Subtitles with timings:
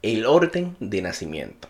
[0.00, 1.66] El orden de nacimiento.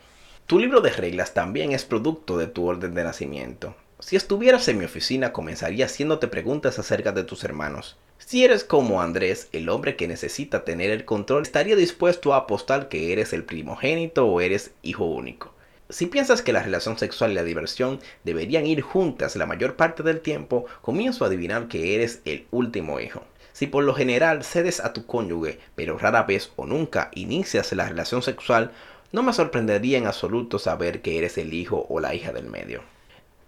[0.46, 3.74] Tu libro de reglas también es producto de tu orden de nacimiento.
[4.00, 7.96] Si estuvieras en mi oficina comenzaría haciéndote preguntas acerca de tus hermanos.
[8.18, 12.90] Si eres como Andrés, el hombre que necesita tener el control, estaría dispuesto a apostar
[12.90, 15.54] que eres el primogénito o eres hijo único.
[15.88, 20.02] Si piensas que la relación sexual y la diversión deberían ir juntas la mayor parte
[20.02, 23.24] del tiempo, comienzo a adivinar que eres el último hijo.
[23.58, 27.88] Si por lo general cedes a tu cónyuge, pero rara vez o nunca inicias la
[27.88, 28.70] relación sexual,
[29.10, 32.82] no me sorprendería en absoluto saber que eres el hijo o la hija del medio.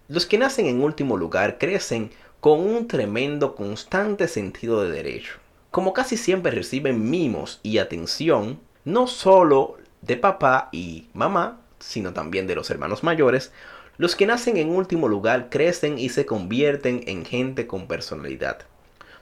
[0.08, 2.10] Los que nacen en último lugar crecen
[2.40, 5.34] con un tremendo constante sentido de derecho.
[5.70, 12.48] Como casi siempre reciben mimos y atención, no solo de papá y mamá, sino también
[12.48, 13.52] de los hermanos mayores,
[13.96, 18.66] los que nacen en último lugar crecen y se convierten en gente con personalidad.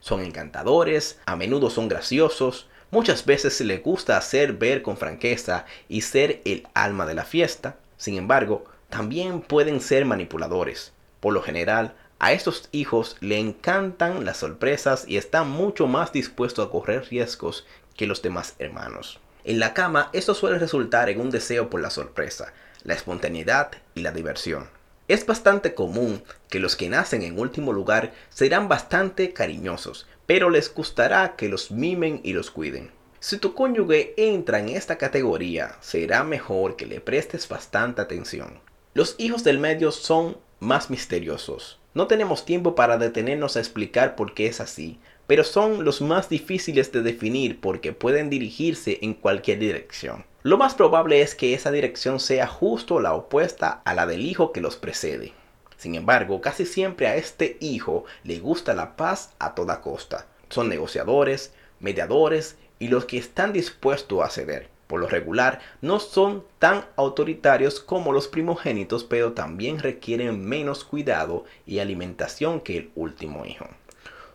[0.01, 6.03] Son encantadores, a menudo son graciosos, muchas veces les gusta hacer ver con franqueza y
[6.03, 7.77] ser el alma de la fiesta.
[7.97, 10.93] Sin embargo, también pueden ser manipuladores.
[11.21, 16.67] Por lo general, a estos hijos le encantan las sorpresas y están mucho más dispuestos
[16.67, 19.21] a correr riesgos que los demás hermanos.
[19.45, 24.01] En la cama, esto suele resultar en un deseo por la sorpresa, la espontaneidad y
[24.01, 24.69] la diversión.
[25.09, 30.73] Es bastante común que los que nacen en último lugar serán bastante cariñosos, pero les
[30.73, 32.91] gustará que los mimen y los cuiden.
[33.19, 38.61] Si tu cónyuge entra en esta categoría, será mejor que le prestes bastante atención.
[38.93, 41.81] Los hijos del medio son más misteriosos.
[41.95, 46.29] No tenemos tiempo para detenernos a explicar por qué es así, pero son los más
[46.29, 50.27] difíciles de definir porque pueden dirigirse en cualquier dirección.
[50.49, 54.51] Lo más probable es que esa dirección sea justo la opuesta a la del hijo
[54.51, 55.35] que los precede.
[55.77, 60.25] Sin embargo, casi siempre a este hijo le gusta la paz a toda costa.
[60.49, 64.71] Son negociadores, mediadores y los que están dispuestos a ceder.
[64.87, 71.45] Por lo regular, no son tan autoritarios como los primogénitos, pero también requieren menos cuidado
[71.67, 73.67] y alimentación que el último hijo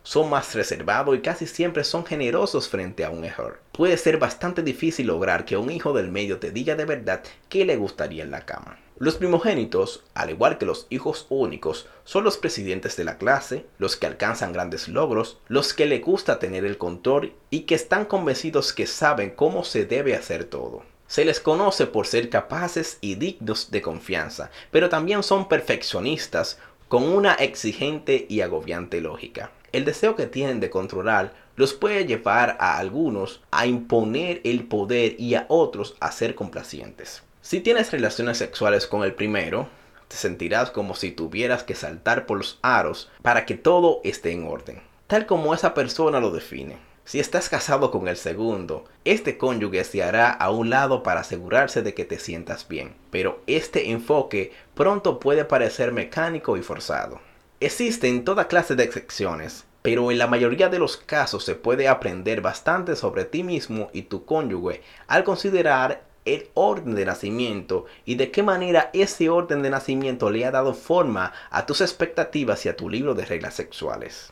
[0.04, 3.60] son más reservados y casi siempre son generosos frente a un error.
[3.72, 7.64] Puede ser bastante difícil lograr que un hijo del medio te diga de verdad qué
[7.64, 8.78] le gustaría en la cama.
[8.98, 13.96] Los primogénitos, al igual que los hijos únicos, son los presidentes de la clase, los
[13.96, 18.74] que alcanzan grandes logros, los que le gusta tener el control y que están convencidos
[18.74, 20.82] que saben cómo se debe hacer todo.
[21.08, 27.04] Se les conoce por ser capaces y dignos de confianza, pero también son perfeccionistas con
[27.04, 32.78] una exigente y agobiante lógica el deseo que tienen de controlar los puede llevar a
[32.78, 37.22] algunos a imponer el poder y a otros a ser complacientes.
[37.42, 39.68] Si tienes relaciones sexuales con el primero,
[40.08, 44.46] te sentirás como si tuvieras que saltar por los aros para que todo esté en
[44.46, 46.78] orden, tal como esa persona lo define.
[47.04, 51.82] Si estás casado con el segundo, este cónyuge se hará a un lado para asegurarse
[51.82, 57.20] de que te sientas bien, pero este enfoque pronto puede parecer mecánico y forzado.
[57.64, 62.42] Existen toda clase de excepciones, pero en la mayoría de los casos se puede aprender
[62.42, 68.30] bastante sobre ti mismo y tu cónyuge al considerar el orden de nacimiento y de
[68.30, 72.76] qué manera ese orden de nacimiento le ha dado forma a tus expectativas y a
[72.76, 74.30] tu libro de reglas sexuales.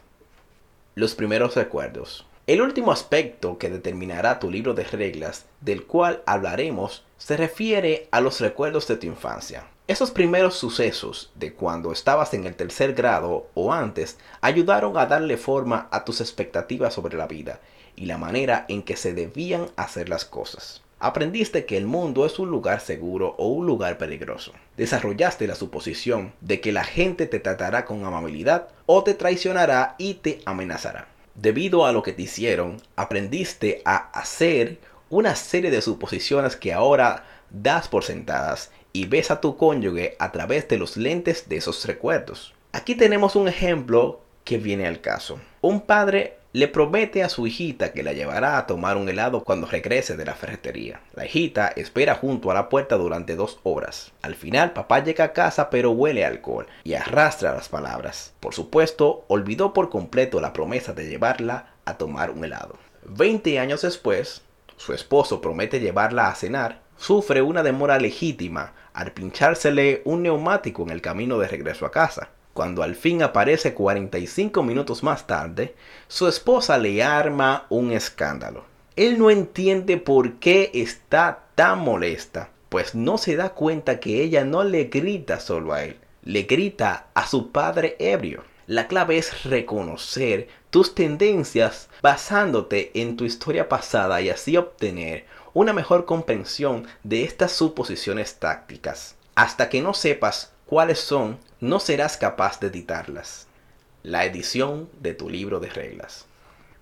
[0.94, 2.26] Los primeros recuerdos.
[2.46, 8.20] El último aspecto que determinará tu libro de reglas, del cual hablaremos, se refiere a
[8.20, 9.68] los recuerdos de tu infancia.
[9.92, 15.36] Esos primeros sucesos de cuando estabas en el tercer grado o antes ayudaron a darle
[15.36, 17.60] forma a tus expectativas sobre la vida
[17.94, 20.80] y la manera en que se debían hacer las cosas.
[20.98, 24.54] Aprendiste que el mundo es un lugar seguro o un lugar peligroso.
[24.78, 30.14] Desarrollaste la suposición de que la gente te tratará con amabilidad o te traicionará y
[30.14, 31.08] te amenazará.
[31.34, 34.78] Debido a lo que te hicieron, aprendiste a hacer
[35.10, 40.32] una serie de suposiciones que ahora das por sentadas y ves a tu cónyuge a
[40.32, 42.54] través de los lentes de esos recuerdos.
[42.72, 45.38] Aquí tenemos un ejemplo que viene al caso.
[45.60, 49.66] Un padre le promete a su hijita que la llevará a tomar un helado cuando
[49.66, 51.00] regrese de la ferretería.
[51.14, 54.12] La hijita espera junto a la puerta durante dos horas.
[54.20, 58.34] Al final, papá llega a casa pero huele alcohol y arrastra las palabras.
[58.40, 62.76] Por supuesto, olvidó por completo la promesa de llevarla a tomar un helado.
[63.04, 64.42] Veinte años después,
[64.76, 70.90] su esposo promete llevarla a cenar, sufre una demora legítima al pinchársele un neumático en
[70.90, 72.30] el camino de regreso a casa.
[72.52, 75.74] Cuando al fin aparece 45 minutos más tarde,
[76.06, 78.64] su esposa le arma un escándalo.
[78.94, 84.44] Él no entiende por qué está tan molesta, pues no se da cuenta que ella
[84.44, 88.44] no le grita solo a él, le grita a su padre ebrio.
[88.66, 95.72] La clave es reconocer tus tendencias basándote en tu historia pasada y así obtener una
[95.72, 99.16] mejor comprensión de estas suposiciones tácticas.
[99.34, 103.46] Hasta que no sepas cuáles son, no serás capaz de editarlas.
[104.02, 106.26] La edición de tu libro de reglas.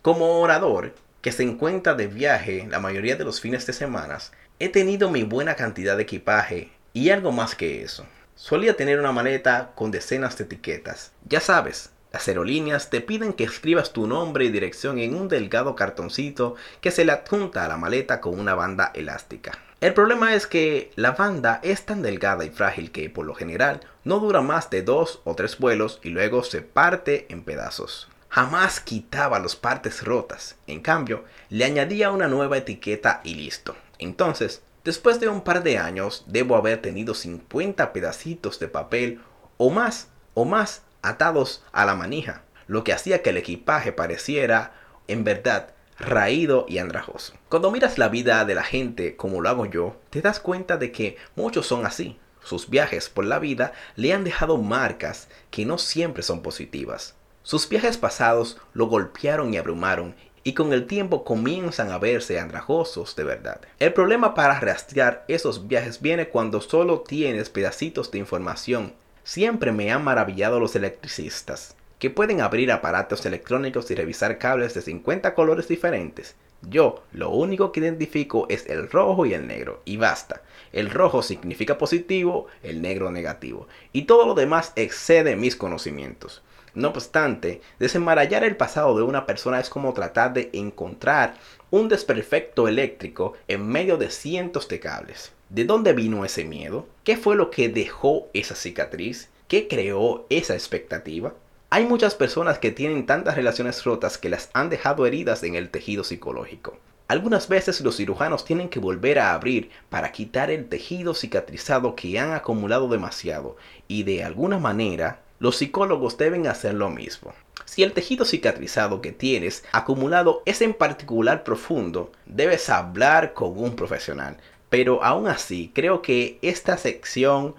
[0.03, 4.19] Como orador, que se encuentra de viaje la mayoría de los fines de semana,
[4.59, 8.07] he tenido mi buena cantidad de equipaje y algo más que eso.
[8.35, 11.13] Solía tener una maleta con decenas de etiquetas.
[11.29, 15.75] Ya sabes, las aerolíneas te piden que escribas tu nombre y dirección en un delgado
[15.77, 19.59] cartoncito que se le adjunta a la maleta con una banda elástica.
[19.81, 23.81] El problema es que la banda es tan delgada y frágil que por lo general
[24.05, 28.09] no dura más de dos o tres vuelos y luego se parte en pedazos.
[28.29, 33.75] Jamás quitaba las partes rotas, en cambio le añadía una nueva etiqueta y listo.
[33.99, 39.21] Entonces Después de un par de años, debo haber tenido 50 pedacitos de papel
[39.59, 44.73] o más o más atados a la manija, lo que hacía que el equipaje pareciera,
[45.09, 47.35] en verdad, raído y andrajoso.
[47.49, 50.93] Cuando miras la vida de la gente como lo hago yo, te das cuenta de
[50.93, 52.19] que muchos son así.
[52.43, 57.15] Sus viajes por la vida le han dejado marcas que no siempre son positivas.
[57.43, 63.15] Sus viajes pasados lo golpearon y abrumaron y con el tiempo comienzan a verse andrajosos
[63.15, 63.61] de verdad.
[63.79, 68.95] El problema para rastrear esos viajes viene cuando solo tienes pedacitos de información.
[69.33, 74.83] Siempre me han maravillado los electricistas, que pueden abrir aparatos electrónicos y revisar cables de
[74.83, 76.35] 50 colores diferentes.
[76.63, 80.43] Yo lo único que identifico es el rojo y el negro, y basta.
[80.73, 86.43] El rojo significa positivo, el negro negativo, y todo lo demás excede mis conocimientos.
[86.75, 91.37] No obstante, desenmarañar el pasado de una persona es como tratar de encontrar
[91.71, 95.31] un desperfecto eléctrico en medio de cientos de cables.
[95.51, 96.87] ¿De dónde vino ese miedo?
[97.03, 99.31] ¿Qué fue lo que dejó esa cicatriz?
[99.49, 101.35] ¿Qué creó esa expectativa?
[101.71, 105.71] Hay muchas personas que tienen tantas relaciones rotas que las han dejado heridas en el
[105.71, 106.79] tejido psicológico.
[107.09, 112.17] Algunas veces los cirujanos tienen que volver a abrir para quitar el tejido cicatrizado que
[112.21, 113.57] han acumulado demasiado
[113.89, 117.33] y de alguna manera los psicólogos deben hacer lo mismo.
[117.65, 123.75] Si el tejido cicatrizado que tienes acumulado es en particular profundo, debes hablar con un
[123.75, 124.37] profesional.
[124.71, 127.55] Pero aún así, creo que esta sección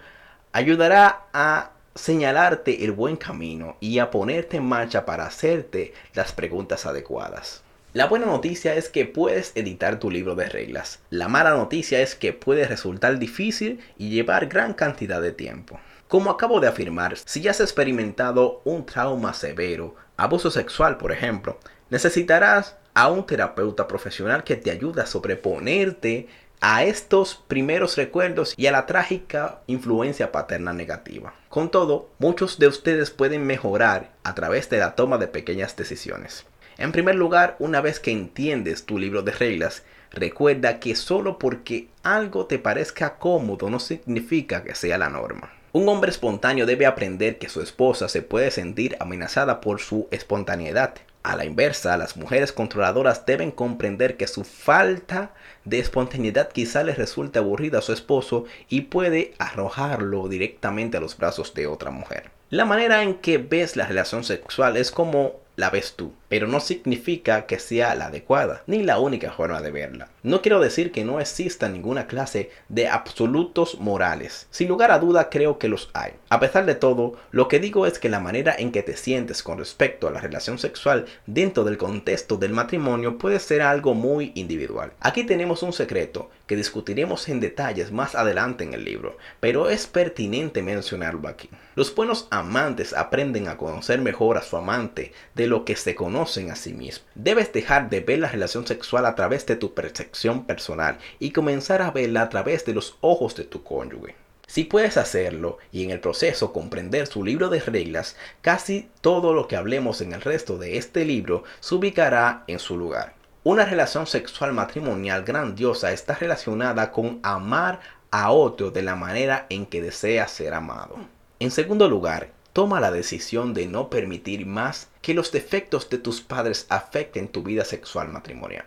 [0.53, 6.85] ayudará a señalarte el buen camino y a ponerte en marcha para hacerte las preguntas
[6.85, 7.63] adecuadas.
[7.93, 10.99] La buena noticia es que puedes editar tu libro de reglas.
[11.09, 15.77] La mala noticia es que puede resultar difícil y llevar gran cantidad de tiempo.
[16.07, 21.59] Como acabo de afirmar, si ya has experimentado un trauma severo, abuso sexual por ejemplo,
[21.89, 26.29] necesitarás a un terapeuta profesional que te ayude a sobreponerte
[26.61, 31.33] a estos primeros recuerdos y a la trágica influencia paterna negativa.
[31.49, 36.45] Con todo, muchos de ustedes pueden mejorar a través de la toma de pequeñas decisiones.
[36.77, 41.89] En primer lugar, una vez que entiendes tu libro de reglas, recuerda que solo porque
[42.03, 45.51] algo te parezca cómodo no significa que sea la norma.
[45.73, 50.93] Un hombre espontáneo debe aprender que su esposa se puede sentir amenazada por su espontaneidad.
[51.23, 55.33] A la inversa, las mujeres controladoras deben comprender que su falta
[55.65, 61.17] de espontaneidad quizá les resulte aburrida a su esposo y puede arrojarlo directamente a los
[61.17, 62.31] brazos de otra mujer.
[62.49, 66.59] La manera en que ves la relación sexual es como la ves tú, pero no
[66.59, 70.09] significa que sea la adecuada, ni la única forma de verla.
[70.23, 74.47] No quiero decir que no exista ninguna clase de absolutos morales.
[74.49, 76.13] Sin lugar a duda creo que los hay.
[76.29, 79.43] A pesar de todo, lo que digo es que la manera en que te sientes
[79.43, 84.31] con respecto a la relación sexual dentro del contexto del matrimonio puede ser algo muy
[84.33, 84.93] individual.
[84.99, 89.87] Aquí tenemos un secreto que discutiremos en detalles más adelante en el libro, pero es
[89.87, 91.49] pertinente mencionarlo aquí.
[91.75, 96.51] Los buenos amantes aprenden a conocer mejor a su amante de lo que se conocen
[96.51, 97.07] a sí mismos.
[97.15, 101.81] Debes dejar de ver la relación sexual a través de tu percepción personal y comenzar
[101.81, 104.17] a verla a través de los ojos de tu cónyuge.
[104.45, 109.47] Si puedes hacerlo y en el proceso comprender su libro de reglas, casi todo lo
[109.47, 113.20] que hablemos en el resto de este libro se ubicará en su lugar.
[113.43, 117.79] Una relación sexual matrimonial grandiosa está relacionada con amar
[118.11, 120.97] a otro de la manera en que desea ser amado.
[121.39, 126.21] En segundo lugar, toma la decisión de no permitir más que los defectos de tus
[126.21, 128.65] padres afecten tu vida sexual matrimonial.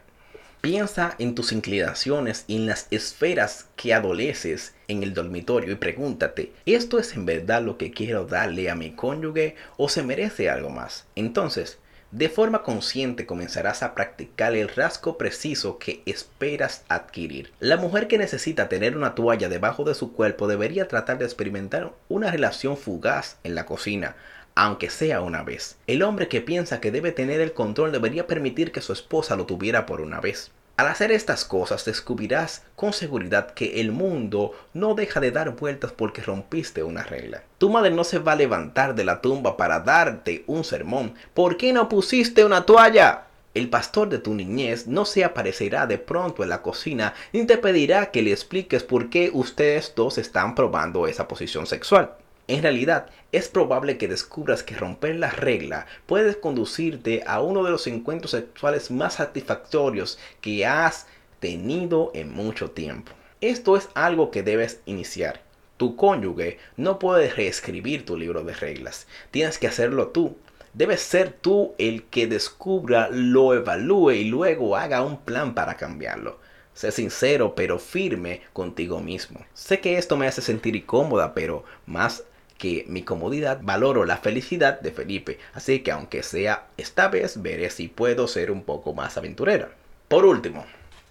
[0.61, 6.53] Piensa en tus inclinaciones y en las esferas que adoleces en el dormitorio y pregúntate,
[6.67, 10.71] ¿esto es en verdad lo que quiero darle a mi cónyuge o se merece algo
[10.71, 11.05] más?
[11.15, 11.79] Entonces,
[12.15, 17.51] de forma consciente comenzarás a practicar el rasgo preciso que esperas adquirir.
[17.59, 21.93] La mujer que necesita tener una toalla debajo de su cuerpo debería tratar de experimentar
[22.09, 24.15] una relación fugaz en la cocina,
[24.55, 25.77] aunque sea una vez.
[25.89, 29.47] El hombre que piensa que debe tener el control debería permitir que su esposa lo
[29.47, 30.53] tuviera por una vez.
[30.77, 35.93] Al hacer estas cosas descubrirás con seguridad que el mundo no deja de dar vueltas
[35.93, 37.45] porque rompiste una regla.
[37.59, 41.15] Tu madre no se va a levantar de la tumba para darte un sermón.
[41.33, 43.27] ¿Por qué no pusiste una toalla?
[43.55, 47.57] El pastor de tu niñez no se aparecerá de pronto en la cocina ni te
[47.57, 52.17] pedirá que le expliques por qué ustedes dos están probando esa posición sexual.
[52.47, 57.71] En realidad, es probable que descubras que romper la regla puede conducirte a uno de
[57.71, 61.07] los encuentros sexuales más satisfactorios que has
[61.41, 63.13] tenido en mucho tiempo.
[63.41, 65.41] Esto es algo que debes iniciar.
[65.79, 69.07] Tu cónyuge no puede reescribir tu libro de reglas.
[69.31, 70.37] Tienes que hacerlo tú.
[70.75, 76.39] Debes ser tú el que descubra, lo evalúe y luego haga un plan para cambiarlo.
[76.75, 79.41] Sé sincero pero firme contigo mismo.
[79.55, 82.25] Sé que esto me hace sentir incómoda, pero más
[82.65, 87.69] que mi comodidad valoro la felicidad de Felipe, así que aunque sea esta vez veré
[87.69, 89.69] si puedo ser un poco más aventurera.
[90.09, 90.65] Por último,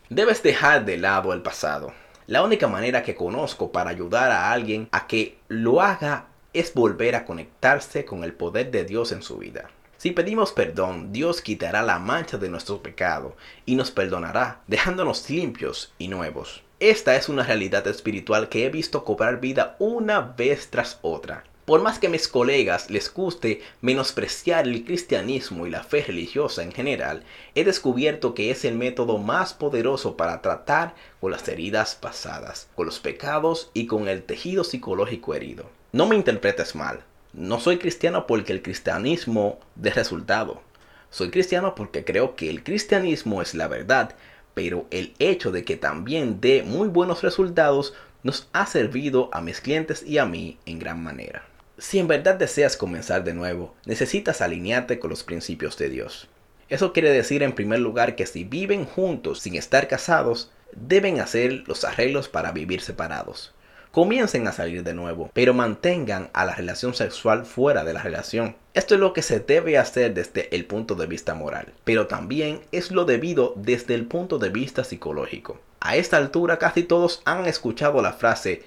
[0.09, 1.93] debes dejar de lado el pasado.
[2.25, 7.15] La única manera que conozco para ayudar a alguien a que lo haga es volver
[7.15, 9.69] a conectarse con el poder de Dios en su vida.
[10.03, 15.93] Si pedimos perdón, Dios quitará la mancha de nuestro pecado y nos perdonará, dejándonos limpios
[15.97, 16.61] y nuevos.
[16.81, 21.45] Esta es una realidad espiritual que he visto cobrar vida una vez tras otra.
[21.63, 26.63] Por más que a mis colegas les guste menospreciar el cristianismo y la fe religiosa
[26.63, 27.23] en general,
[27.55, 32.87] he descubierto que es el método más poderoso para tratar con las heridas pasadas, con
[32.87, 35.69] los pecados y con el tejido psicológico herido.
[35.93, 40.61] No me interpretes mal, no soy cristiano porque el cristianismo dé resultado.
[41.09, 44.15] Soy cristiano porque creo que el cristianismo es la verdad
[44.53, 49.59] pero el hecho de que también dé muy buenos resultados nos ha servido a mis
[49.59, 51.43] clientes y a mí en gran manera.
[51.77, 56.27] Si en verdad deseas comenzar de nuevo, necesitas alinearte con los principios de Dios.
[56.69, 61.63] Eso quiere decir en primer lugar que si viven juntos sin estar casados, deben hacer
[61.67, 63.53] los arreglos para vivir separados
[63.93, 68.55] comiencen a salir de nuevo, pero mantengan a la relación sexual fuera de la relación.
[68.73, 72.61] Esto es lo que se debe hacer desde el punto de vista moral, pero también
[72.71, 75.59] es lo debido desde el punto de vista psicológico.
[75.79, 78.63] A esta altura casi todos han escuchado la frase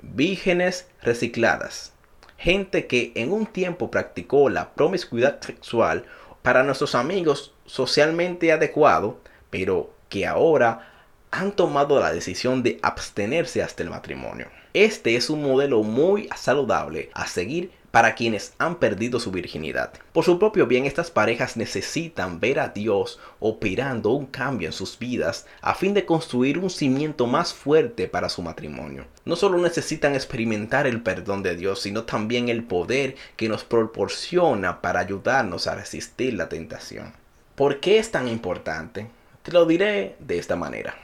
[0.00, 1.92] vírgenes recicladas.
[2.38, 6.06] Gente que en un tiempo practicó la promiscuidad sexual
[6.40, 9.20] para nuestros amigos socialmente adecuado,
[9.50, 10.90] pero que ahora
[11.30, 14.46] han tomado la decisión de abstenerse hasta el matrimonio.
[14.72, 19.92] Este es un modelo muy saludable a seguir para quienes han perdido su virginidad.
[20.12, 24.96] Por su propio bien, estas parejas necesitan ver a Dios operando un cambio en sus
[24.96, 29.06] vidas a fin de construir un cimiento más fuerte para su matrimonio.
[29.24, 34.80] No solo necesitan experimentar el perdón de Dios, sino también el poder que nos proporciona
[34.80, 37.12] para ayudarnos a resistir la tentación.
[37.56, 39.08] ¿Por qué es tan importante?
[39.42, 40.94] Te lo diré de esta manera.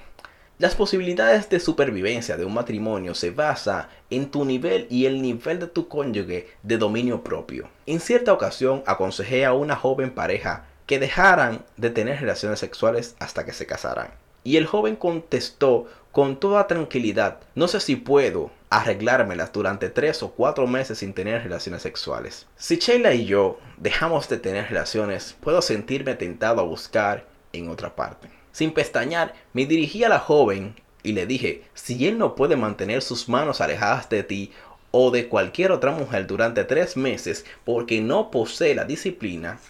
[0.58, 5.60] Las posibilidades de supervivencia de un matrimonio se basa en tu nivel y el nivel
[5.60, 7.68] de tu cónyuge de dominio propio.
[7.84, 13.44] En cierta ocasión aconsejé a una joven pareja que dejaran de tener relaciones sexuales hasta
[13.44, 14.14] que se casaran.
[14.44, 20.30] Y el joven contestó con toda tranquilidad, no sé si puedo arreglármelas durante tres o
[20.30, 22.46] cuatro meses sin tener relaciones sexuales.
[22.56, 27.94] Si Sheila y yo dejamos de tener relaciones, puedo sentirme tentado a buscar en otra
[27.94, 28.35] parte.
[28.56, 33.02] Sin pestañear, me dirigí a la joven y le dije, si él no puede mantener
[33.02, 34.50] sus manos alejadas de ti
[34.92, 39.60] o de cualquier otra mujer durante tres meses porque no posee la disciplina,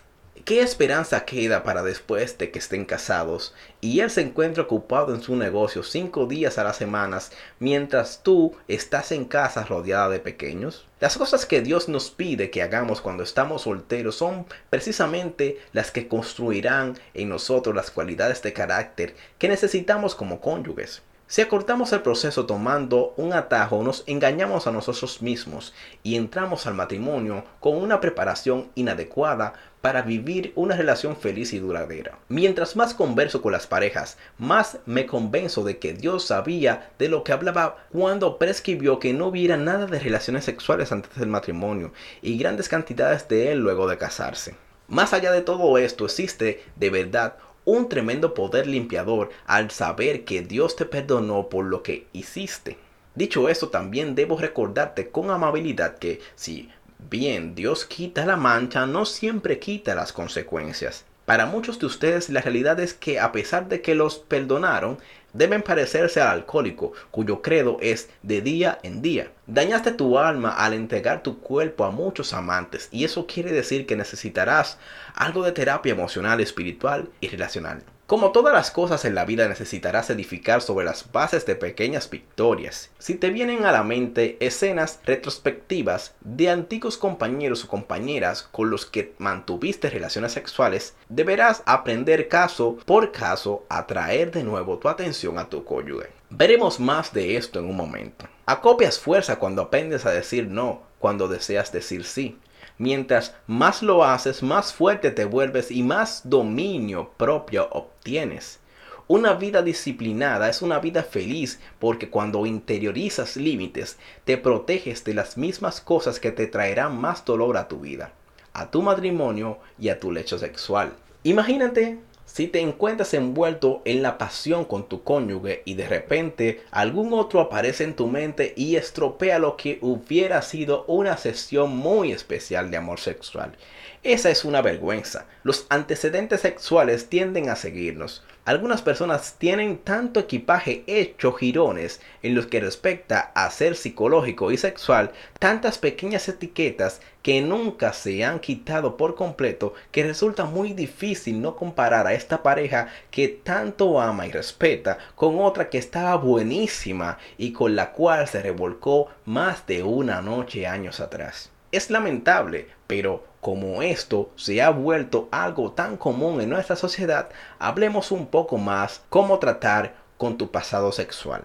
[0.45, 5.23] ¿Qué esperanza queda para después de que estén casados y él se encuentra ocupado en
[5.23, 10.87] su negocio cinco días a las semanas mientras tú estás en casa rodeada de pequeños?
[11.01, 16.07] Las cosas que Dios nos pide que hagamos cuando estamos solteros son precisamente las que
[16.07, 21.03] construirán en nosotros las cualidades de carácter que necesitamos como cónyuges.
[21.29, 26.75] Si acortamos el proceso tomando un atajo, nos engañamos a nosotros mismos y entramos al
[26.75, 32.17] matrimonio con una preparación inadecuada para vivir una relación feliz y duradera.
[32.29, 37.25] Mientras más converso con las parejas, más me convenzo de que Dios sabía de lo
[37.25, 41.93] que hablaba cuando prescribió que no hubiera nada de relaciones sexuales antes del matrimonio
[42.23, 44.55] y grandes cantidades de él luego de casarse.
[44.89, 50.41] Más allá de todo esto existe de verdad un tremendo poder limpiador al saber que
[50.41, 52.79] Dios te perdonó por lo que hiciste.
[53.15, 56.71] Dicho esto, también debo recordarte con amabilidad que si
[57.11, 61.05] bien Dios quita la mancha, no siempre quita las consecuencias.
[61.25, 64.99] Para muchos de ustedes la realidad es que a pesar de que los perdonaron,
[65.33, 69.33] deben parecerse al alcohólico, cuyo credo es de día en día.
[69.49, 73.95] Dañaste tu alma al entregar tu cuerpo a muchos amantes y eso quiere decir que
[73.95, 74.77] necesitarás
[75.15, 77.85] algo de terapia emocional, espiritual y relacional.
[78.09, 82.91] Como todas las cosas en la vida necesitarás edificar sobre las bases de pequeñas victorias.
[82.99, 88.85] Si te vienen a la mente escenas retrospectivas de antiguos compañeros o compañeras con los
[88.85, 95.39] que mantuviste relaciones sexuales, deberás aprender caso por caso a traer de nuevo tu atención
[95.39, 96.16] a tu cónyuge.
[96.31, 98.27] Veremos más de esto en un momento.
[98.47, 102.37] Acopias fuerza cuando aprendes a decir no, cuando deseas decir sí.
[102.79, 108.59] Mientras más lo haces, más fuerte te vuelves y más dominio propio obtienes.
[109.07, 115.37] Una vida disciplinada es una vida feliz porque cuando interiorizas límites te proteges de las
[115.37, 118.11] mismas cosas que te traerán más dolor a tu vida,
[118.53, 120.93] a tu matrimonio y a tu lecho sexual.
[121.23, 122.01] Imagínate
[122.37, 127.41] si te encuentras envuelto en la pasión con tu cónyuge y de repente algún otro
[127.41, 132.77] aparece en tu mente y estropea lo que hubiera sido una sesión muy especial de
[132.77, 133.57] amor sexual.
[134.03, 135.25] Esa es una vergüenza.
[135.45, 138.23] Los antecedentes sexuales tienden a seguirnos.
[138.47, 144.57] Algunas personas tienen tanto equipaje hecho girones en los que respecta a ser psicológico y
[144.57, 145.11] sexual,
[145.41, 151.57] tantas pequeñas etiquetas que nunca se han quitado por completo que resulta muy difícil no
[151.57, 157.53] comparar a esta pareja que tanto ama y respeta con otra que estaba buenísima y
[157.53, 161.51] con la cual se revolcó más de una noche años atrás.
[161.73, 167.29] Es lamentable, pero como esto se ha vuelto algo tan común en nuestra sociedad,
[167.61, 171.45] hablemos un poco más cómo tratar con tu pasado sexual.